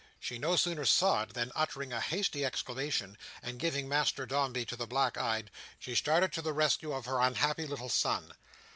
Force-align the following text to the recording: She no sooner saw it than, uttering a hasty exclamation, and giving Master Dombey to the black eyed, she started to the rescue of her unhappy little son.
She 0.19 0.39
no 0.39 0.55
sooner 0.55 0.83
saw 0.83 1.21
it 1.21 1.35
than, 1.35 1.51
uttering 1.53 1.93
a 1.93 2.01
hasty 2.01 2.43
exclamation, 2.43 3.19
and 3.43 3.59
giving 3.59 3.87
Master 3.87 4.25
Dombey 4.25 4.65
to 4.65 4.75
the 4.75 4.87
black 4.87 5.15
eyed, 5.15 5.51
she 5.77 5.93
started 5.93 6.33
to 6.33 6.41
the 6.41 6.53
rescue 6.53 6.91
of 6.91 7.05
her 7.05 7.19
unhappy 7.19 7.67
little 7.67 7.87
son. 7.87 8.33